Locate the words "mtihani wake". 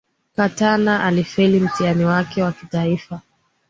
1.59-2.43